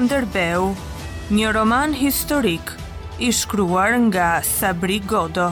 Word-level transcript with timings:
nderbeu 0.00 0.72
një 1.34 1.50
roman 1.56 1.94
historik 1.96 2.72
i 3.18 3.30
shkruar 3.32 3.94
nga 4.08 4.26
sabri 4.44 4.98
godo 5.12 5.46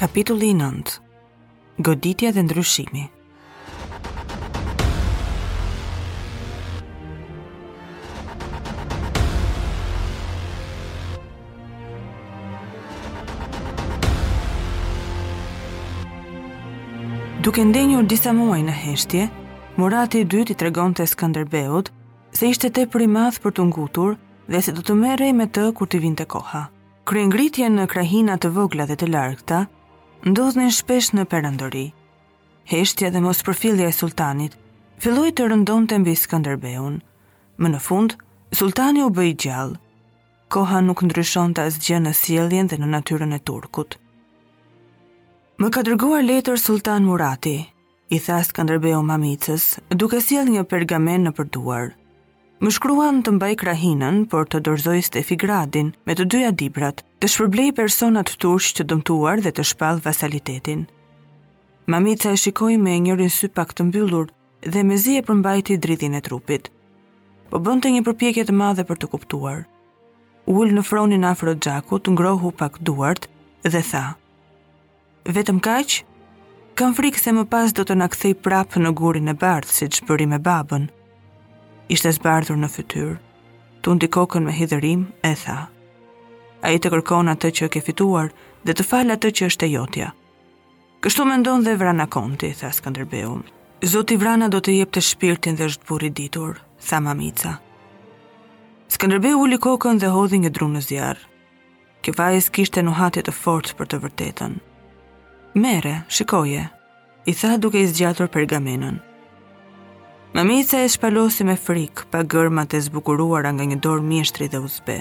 kapitulli 0.00 0.50
9 0.58 0.96
goditja 1.88 2.34
dhe 2.34 2.42
ndryshimi 2.46 3.06
Duke 17.48 17.62
ndenjur 17.64 18.04
disa 18.04 18.34
muaj 18.36 18.58
në 18.60 18.72
heshtje, 18.76 19.22
Murati 19.80 20.18
i 20.20 20.24
dytë 20.32 20.52
i 20.52 20.54
tregon 20.60 20.92
të 20.92 21.06
Skanderbeut 21.14 21.86
se 22.36 22.50
ishte 22.52 22.68
te 22.76 22.82
për 22.92 23.04
i 23.06 23.06
madhë 23.12 23.40
për 23.44 23.54
të 23.56 23.64
ngutur 23.70 24.18
dhe 24.52 24.58
se 24.66 24.74
do 24.76 24.82
të 24.84 24.96
merej 24.98 25.30
me 25.38 25.46
të 25.56 25.62
kur 25.78 25.88
të 25.88 26.00
vinte 26.02 26.26
koha. 26.34 26.60
Kre 27.08 27.22
ngritje 27.30 27.70
në 27.72 27.86
krahina 27.94 28.36
të 28.36 28.50
vogla 28.58 28.84
dhe 28.90 28.98
të 29.00 29.08
largëta, 29.14 29.62
ndodhën 30.28 30.66
e 30.66 30.74
shpesh 30.78 31.08
në 31.16 31.24
perandori. 31.32 31.86
Heshtja 32.74 33.08
dhe 33.14 33.22
mos 33.24 33.40
përfilja 33.48 33.86
e 33.88 33.94
sultanit, 34.02 34.58
filloj 35.00 35.30
të 35.38 35.46
rëndon 35.48 35.86
të 35.88 36.02
mbi 36.02 36.18
Skanderbeun. 36.26 37.00
Më 37.56 37.70
në 37.72 37.80
fund, 37.88 38.18
sultani 38.60 39.00
u 39.06 39.08
bëj 39.20 39.32
gjallë. 39.46 39.80
Koha 40.52 40.82
nuk 40.90 41.00
ndryshon 41.08 41.56
të 41.56 41.64
asgjë 41.70 42.02
në 42.04 42.14
sieljen 42.24 42.68
dhe 42.68 42.76
në 42.84 42.92
natyrën 42.98 43.38
e 43.38 43.40
turkut. 43.40 43.96
Më 45.58 45.72
ka 45.74 45.80
dërguar 45.82 46.22
letër 46.22 46.54
Sultan 46.62 47.02
Murati, 47.02 47.56
i 48.14 48.18
thas 48.22 48.52
Skënderbeu 48.52 49.00
Mamicës, 49.02 49.64
duke 49.90 50.20
sjell 50.22 50.46
një 50.54 50.60
pergamen 50.70 51.24
në 51.26 51.32
përduar. 51.34 51.96
Më 52.62 52.70
shkruan 52.76 53.18
të 53.26 53.32
mbaj 53.40 53.48
krahinën 53.62 54.20
por 54.30 54.46
të 54.46 54.60
dorëzoj 54.68 55.00
Stefi 55.08 55.34
Gradin 55.42 55.88
me 56.06 56.14
të 56.14 56.26
dyja 56.30 56.52
dibrat, 56.60 57.02
të 57.18 57.30
shpërblej 57.32 57.72
personat 57.74 58.30
tush 58.38 58.68
të 58.78 58.86
dëmtuar 58.92 59.42
dhe 59.42 59.50
të 59.58 59.64
shpall 59.72 59.98
vasalitetin. 60.04 60.86
Mamica 61.90 62.36
e 62.36 62.38
shikoi 62.38 62.78
me 62.78 62.94
njërin 63.02 63.34
sy 63.40 63.50
pak 63.58 63.74
të 63.74 63.88
mbyllur 63.90 64.30
dhe 64.62 64.86
mezi 64.92 65.16
e 65.18 65.24
përmbajti 65.26 65.80
dridhin 65.86 66.14
e 66.14 66.22
trupit. 66.28 66.70
Po 67.50 67.58
bënte 67.58 67.90
një 67.96 68.04
përpjekje 68.06 68.46
të 68.46 68.54
madhe 68.62 68.86
për 68.86 69.02
të 69.02 69.10
kuptuar. 69.16 69.66
Ul 70.46 70.70
në 70.78 70.86
fronin 70.86 71.26
afro 71.34 71.58
të 71.58 72.14
ngrohu 72.14 72.54
pak 72.62 72.78
duart 72.78 73.26
dhe 73.66 73.82
tha: 73.92 74.06
vetëm 75.28 75.60
kaq? 75.60 75.98
Kam 76.78 76.94
frikë 76.94 77.20
se 77.20 77.32
më 77.34 77.42
pas 77.50 77.72
do 77.74 77.82
të 77.84 77.96
na 77.98 78.06
kthej 78.08 78.36
prapë 78.44 78.80
në 78.82 78.92
gurin 78.98 79.28
e 79.32 79.34
bardhë 79.36 79.74
siç 79.80 79.98
bëri 80.06 80.28
me 80.30 80.38
babën. 80.38 80.86
Ishte 81.90 82.12
zbardhur 82.16 82.56
në 82.56 82.68
fytyr. 82.70 83.16
Tundi 83.84 84.08
kokën 84.08 84.44
me 84.46 84.52
hidhërim 84.56 85.02
e 85.26 85.32
tha: 85.42 85.58
"Ai 86.64 86.78
të 86.78 86.92
kërkon 86.94 87.30
atë 87.34 87.48
që 87.58 87.68
ke 87.74 87.80
fituar 87.88 88.28
dhe 88.64 88.72
të 88.74 88.86
fal 88.90 89.10
atë 89.14 89.28
që 89.36 89.46
është 89.50 89.66
e 89.68 89.72
jotja." 89.74 90.08
Kështu 91.02 91.24
mendon 91.28 91.62
dhe 91.62 91.76
Vrana 91.78 92.06
Konti, 92.10 92.52
tha 92.58 92.70
Skënderbeu. 92.74 93.40
Zoti 93.86 94.16
Vrana 94.18 94.48
do 94.50 94.58
të 94.60 94.78
jep 94.80 94.90
të 94.92 95.00
shpirtin 95.08 95.56
dhe 95.58 95.68
është 95.70 95.86
burri 95.88 96.10
ditur, 96.10 96.56
tha 96.88 96.98
mamica. 97.00 97.52
Skënderbeu 98.90 99.36
uli 99.38 99.58
kokën 99.58 99.98
dhe 100.00 100.10
hodhi 100.10 100.38
një 100.42 100.50
drunë 100.50 100.78
në 100.78 100.82
zjarr. 100.88 101.18
Kjo 102.02 102.12
vajzë 102.18 102.50
kishte 102.54 102.82
nuhatje 102.82 103.22
të 103.28 103.32
fortë 103.42 103.76
për 103.78 103.86
të 103.88 104.02
vërtetën 104.06 104.54
mere, 105.58 106.00
shikoje, 106.08 106.68
i 107.26 107.34
tha 107.34 107.56
duke 107.58 107.80
i 107.82 107.86
zgjatur 107.86 108.28
pergamenën. 108.28 108.98
Mamica 110.34 110.80
e 110.84 110.88
shpalosi 110.92 111.44
me 111.48 111.56
frikë 111.58 112.06
pa 112.12 112.22
gërmat 112.24 112.74
e 112.76 112.80
zbukuruara 112.84 113.50
nga 113.56 113.64
një 113.68 113.78
dorë 113.84 114.04
mjeshtri 114.10 114.48
dhe 114.52 114.60
uzbe. 114.62 114.98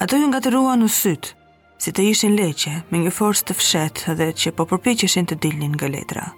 Ato 0.00 0.16
ju 0.16 0.30
ngatëruan 0.30 0.80
në 0.80 0.88
sytë, 0.96 1.32
si 1.82 1.92
të 1.92 2.06
ishin 2.12 2.36
leqe, 2.38 2.74
me 2.90 3.00
një 3.02 3.12
forës 3.16 3.42
të 3.44 3.56
fshetë 3.58 4.14
dhe 4.20 4.30
që 4.40 4.54
po 4.56 4.66
përpiqeshin 4.70 5.28
të 5.28 5.40
dilnin 5.44 5.74
nga 5.74 5.88
letra. 5.92 6.28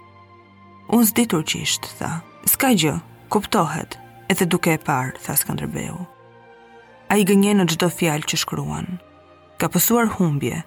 Unë 0.93 1.11
zdi 1.13 1.27
turqisht, 1.31 1.91
tha. 2.01 2.21
Ska 2.49 2.73
gjë, 2.75 2.97
kuptohet, 3.31 3.99
edhe 4.33 4.49
duke 4.51 4.73
e 4.75 4.81
parë, 4.83 5.15
tha 5.23 5.37
Skanderbeu. 5.39 6.01
A 7.13 7.21
i 7.21 7.27
gënje 7.29 7.55
në 7.55 7.69
gjdo 7.75 7.91
fjalë 7.93 8.27
që 8.33 8.39
shkruan. 8.43 8.89
Ka 9.61 9.69
pësuar 9.71 10.11
humbje, 10.19 10.65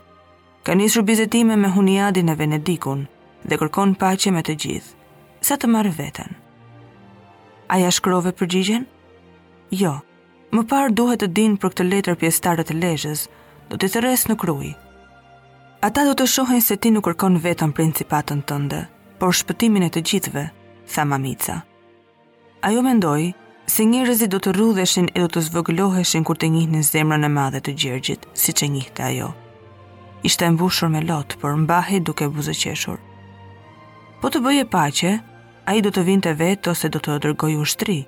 Ka 0.66 0.74
nisur 0.74 1.06
bizetime 1.08 1.54
me 1.62 1.68
huniadin 1.70 2.28
e 2.28 2.36
Venedikun 2.42 3.06
dhe 3.46 3.58
kërkon 3.62 3.92
pache 4.04 4.32
me 4.34 4.42
të 4.42 4.54
gjithë, 4.64 4.96
sa 5.46 5.58
të 5.62 5.70
marë 5.70 5.92
vetën. 5.98 6.32
Aja 7.76 7.92
shkrove 7.94 8.32
për 8.40 8.58
Jo, 9.82 9.92
më 10.56 10.64
parë 10.70 10.94
duhet 10.98 11.22
të 11.22 11.28
dinë 11.38 11.60
për 11.62 11.70
këtë 11.70 11.84
letër 11.92 12.16
pjestarët 12.16 12.72
e 12.72 12.76
lejës, 12.82 13.28
do 13.70 13.78
të 13.78 13.88
të 13.94 14.00
resë 14.06 14.30
në 14.32 14.36
krujë. 14.44 14.72
Ata 15.86 16.04
do 16.10 16.14
të 16.18 16.26
shohen 16.34 16.62
se 16.62 16.76
ti 16.78 16.90
nuk 16.92 17.06
kërkon 17.08 17.38
vetën 17.46 17.72
principatën 17.78 18.42
tënde, 18.50 18.82
por 19.20 19.34
shpëtimin 19.34 19.86
e 19.88 19.90
të 19.94 20.02
gjithëve, 20.10 20.44
tha 20.94 21.06
mamica. 21.06 21.56
Ajo 22.66 22.82
mendoj, 22.86 23.34
se 23.68 23.84
një 23.86 24.06
rëzit 24.10 24.34
do 24.34 24.42
të 24.42 24.54
rrudheshin 24.58 25.08
e 25.16 25.22
do 25.26 25.30
të 25.30 25.46
zvëgloheshin 25.50 26.24
kur 26.24 26.38
të 26.40 26.50
njih 26.56 26.70
në 26.78 26.86
zemrën 26.94 27.26
e 27.30 27.34
madhe 27.40 27.60
të 27.62 27.74
gjergjit, 27.84 28.30
si 28.34 28.52
që 28.54 28.68
njih 28.76 28.92
Ajo 29.12 29.32
ishte 30.28 30.50
mbushur 30.50 30.90
me 30.90 31.02
lot, 31.06 31.34
por 31.40 31.54
mbahej 31.58 32.02
duke 32.02 32.26
buzëqeshur. 32.34 32.98
Po 34.22 34.28
të 34.34 34.40
bëje 34.46 34.64
paqe, 34.74 35.12
a 35.70 35.74
i 35.78 35.82
do 35.86 35.92
të 35.94 36.02
vinte 36.08 36.32
vetë 36.42 36.72
ose 36.74 36.90
do 36.90 36.98
të 37.00 37.20
dërgoj 37.24 37.52
u 37.62 37.66
shtri. 37.74 38.00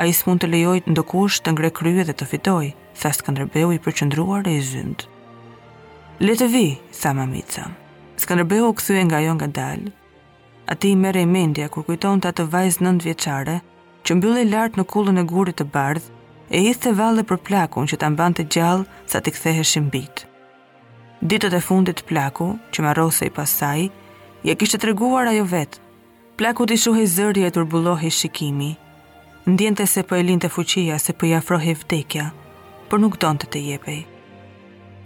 A 0.00 0.06
i 0.08 0.12
s'mun 0.16 0.40
të 0.40 0.48
lejoj 0.52 0.78
të 0.86 1.04
kush 1.10 1.40
të 1.44 1.52
ngre 1.52 1.70
krye 1.78 2.06
dhe 2.08 2.14
të 2.16 2.28
fitoj, 2.30 2.68
sa 3.00 3.10
këndërbeu 3.24 3.72
i 3.76 3.80
përqëndruar 3.84 4.48
e 4.48 4.54
i 4.56 4.62
zymt. 4.70 5.04
Le 6.24 6.36
të 6.40 6.46
vi, 6.54 6.66
tha 7.00 7.12
mamica. 7.16 7.66
Skanderbeu 8.22 8.66
u 8.68 8.74
këthuje 8.78 9.00
nga 9.08 9.20
jo 9.24 9.32
nga 9.34 9.46
dalë. 9.58 9.92
A 10.70 10.74
ti 10.80 10.90
i 10.92 10.98
mere 11.02 11.22
i 11.22 11.26
mendja 11.28 11.68
kur 11.72 11.84
kujton 11.88 12.20
të 12.20 12.32
atë 12.34 12.46
vajzë 12.52 12.82
nëndë 12.84 13.06
vjeqare, 13.08 13.56
që 14.04 14.16
mbjulli 14.18 14.44
lartë 14.52 14.78
në 14.82 14.88
kullën 14.92 15.22
e 15.22 15.28
gurit 15.32 15.56
të 15.60 15.68
bardhë, 15.74 16.12
e 16.56 16.58
i 16.70 16.72
thë 16.82 16.92
valle 17.00 17.22
për 17.30 17.40
plakun 17.48 17.88
që 17.90 17.96
të 18.00 18.10
ambante 18.10 18.44
gjallë 18.52 18.88
sa 19.08 19.20
të 19.24 19.32
këthehe 19.36 19.64
shimbitë. 19.72 20.28
Ditët 21.22 21.52
e 21.52 21.58
fundit 21.60 22.00
plaku, 22.08 22.54
që 22.72 22.80
ma 22.82 22.92
rose 22.96 23.26
i 23.28 23.32
pasaj, 23.32 23.80
ja 24.40 24.54
kishtë 24.56 24.78
të 24.80 24.88
reguar 24.88 25.28
ajo 25.28 25.42
vetë. 25.44 25.76
Plaku 26.40 26.64
t'i 26.64 26.78
shuhi 26.80 27.02
zërri 27.12 27.42
e 27.44 27.50
turbulohi 27.52 28.08
shikimi. 28.10 28.70
Ndjente 29.44 29.84
se 29.86 30.00
për 30.00 30.08
po 30.08 30.16
e 30.16 30.22
linte 30.24 30.48
fuqia, 30.48 30.96
se 30.98 31.12
për 31.12 31.18
po 31.20 31.26
i 31.28 31.34
afrohi 31.36 31.74
vdekja, 31.82 32.30
për 32.88 33.02
nuk 33.04 33.18
donë 33.20 33.40
të 33.42 33.46
të 33.52 33.62
jepej. 33.66 33.98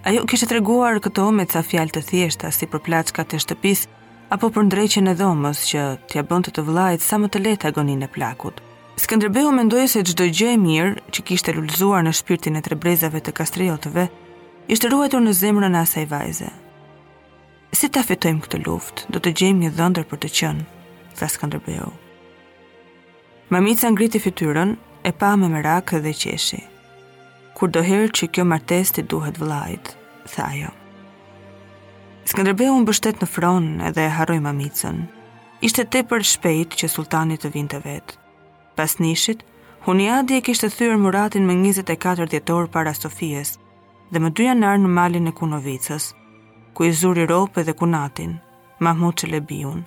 Ajo 0.07 0.23
kishtë 0.31 0.47
të 0.53 0.59
reguar 0.61 1.03
këto 1.03 1.25
me 1.35 1.49
ca 1.51 1.65
fjalë 1.67 1.95
të 1.97 2.03
thjeshta, 2.13 2.53
si 2.55 2.71
për 2.71 2.85
plaqka 2.87 3.25
të 3.27 3.41
shtëpis, 3.45 3.87
apo 4.35 4.53
për 4.55 4.69
ndreqen 4.71 5.11
e 5.11 5.19
dhomës 5.19 5.65
që 5.73 5.89
t'ja 6.13 6.23
bënd 6.31 6.47
të 6.47 6.51
të 6.53 6.63
vlajt 6.71 7.03
sa 7.03 7.19
më 7.19 7.29
të 7.35 7.43
letë 7.45 7.67
agonin 7.73 8.07
e 8.07 8.13
plakut. 8.17 8.63
Skëndrëbeu 9.03 9.51
mendoj 9.59 9.89
se 9.97 10.05
gjdo 10.07 10.31
gjë 10.31 10.53
e 10.55 10.59
mirë 10.63 11.09
që 11.11 11.23
kishtë 11.27 11.51
e 11.51 11.55
lullzuar 11.59 12.05
në 12.07 12.13
shpirtin 12.21 12.61
e 12.61 12.63
trebrezave 12.63 13.19
të 13.27 13.35
kastriotëve, 13.35 14.05
ishte 14.69 14.89
ruajtur 14.89 15.21
në 15.25 15.33
zemrën 15.37 15.77
e 15.77 15.81
asaj 15.83 16.05
vajze. 16.11 16.47
Si 17.75 17.91
ta 17.93 18.01
fitojmë 18.07 18.45
këtë 18.47 18.63
luftë, 18.65 19.09
do 19.13 19.21
të 19.21 19.33
gjejmë 19.41 19.61
një 19.65 19.73
dhëndër 19.79 20.07
për 20.09 20.21
të 20.25 20.31
qenë, 20.33 20.65
tha 21.19 21.29
Skënderbeu. 21.31 21.91
Mamica 23.53 23.91
ngriti 23.93 24.23
fytyrën, 24.25 24.73
e 25.05 25.11
pa 25.13 25.35
me 25.37 25.51
merak 25.53 25.93
dhe 26.05 26.15
qeshi. 26.17 26.63
Kur 27.55 27.69
do 27.71 27.83
herë 27.85 28.13
që 28.17 28.31
kjo 28.35 28.45
martesë 28.49 28.97
të 28.99 29.05
duhet 29.13 29.37
vëllait, 29.41 29.91
tha 30.33 30.47
ajo. 30.51 30.71
Skënderbeu 32.31 32.79
mbështet 32.87 33.21
në 33.21 33.29
fron 33.35 33.67
edhe 33.85 34.07
e 34.09 34.15
harroi 34.17 34.41
mamicën. 34.41 35.03
Ishte 35.65 35.85
tepër 35.93 36.25
shpejt 36.25 36.77
që 36.81 36.89
sultani 36.89 37.37
të 37.37 37.51
vinte 37.53 37.81
vet. 37.85 38.17
Pas 38.79 38.97
nishit, 38.99 39.45
Huniadi 39.85 40.39
e 40.39 40.41
kishte 40.41 40.71
thyer 40.73 40.97
Muratin 40.97 41.45
me 41.45 41.53
24 41.61 42.25
ditë 42.33 42.57
para 42.73 42.95
Sofies, 42.97 43.59
dhe 44.13 44.21
më 44.21 44.31
2 44.39 44.47
janar 44.49 44.77
në 44.79 44.91
malin 44.99 45.29
e 45.31 45.33
Kunovicës, 45.37 46.11
ku 46.77 46.85
i 46.89 46.93
zuri 46.93 47.25
rope 47.27 47.65
dhe 47.65 47.73
Kunatin, 47.75 48.39
Mahmud 48.81 49.17
Çelebiun. 49.19 49.85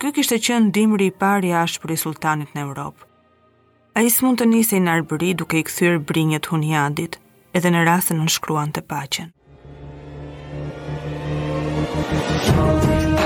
Ky 0.00 0.12
kishte 0.16 0.38
qenë 0.44 0.68
ndimri 0.70 1.10
i 1.10 1.16
parë 1.22 1.50
i 1.50 1.54
ashpër 1.62 1.94
i 1.94 1.98
sultanit 2.04 2.54
në 2.56 2.64
Europë. 2.68 3.06
Ai 3.98 4.06
s'mund 4.08 4.40
të 4.40 4.46
nisej 4.48 4.80
në 4.80 4.92
Arbëri 4.96 5.32
duke 5.36 5.58
i 5.58 5.64
këthyrë 5.66 6.04
brinjët 6.08 6.48
Hunjadit, 6.52 7.18
edhe 7.52 7.70
në 7.74 7.84
rrasën 7.84 8.16
në 8.22 8.30
shkruan 8.36 8.72
të 8.72 8.86
paqen. 8.88 9.32
Thank 12.10 13.04
you. 13.04 13.19